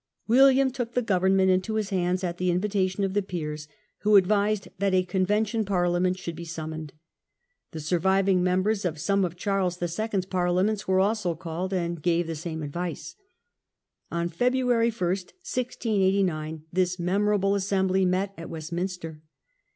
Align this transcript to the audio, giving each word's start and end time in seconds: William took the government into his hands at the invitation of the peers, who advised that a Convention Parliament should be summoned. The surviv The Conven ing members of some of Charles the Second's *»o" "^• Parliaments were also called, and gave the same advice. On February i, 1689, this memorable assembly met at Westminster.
William 0.27 0.71
took 0.71 0.95
the 0.95 1.03
government 1.03 1.51
into 1.51 1.75
his 1.75 1.91
hands 1.91 2.23
at 2.23 2.39
the 2.39 2.49
invitation 2.49 3.03
of 3.03 3.13
the 3.13 3.21
peers, 3.21 3.67
who 3.99 4.15
advised 4.15 4.67
that 4.79 4.95
a 4.95 5.03
Convention 5.03 5.63
Parliament 5.63 6.17
should 6.17 6.35
be 6.35 6.43
summoned. 6.43 6.91
The 7.69 7.77
surviv 7.77 7.89
The 7.91 7.97
Conven 7.97 8.29
ing 8.37 8.43
members 8.43 8.83
of 8.83 8.97
some 8.97 9.23
of 9.23 9.35
Charles 9.35 9.77
the 9.77 9.87
Second's 9.87 10.25
*»o" 10.25 10.29
"^• 10.29 10.31
Parliaments 10.31 10.87
were 10.87 10.99
also 10.99 11.35
called, 11.35 11.71
and 11.71 12.01
gave 12.01 12.25
the 12.25 12.33
same 12.33 12.63
advice. 12.63 13.15
On 14.11 14.27
February 14.27 14.87
i, 14.89 14.89
1689, 14.89 16.63
this 16.73 16.97
memorable 16.97 17.53
assembly 17.53 18.03
met 18.03 18.33
at 18.39 18.49
Westminster. 18.49 19.21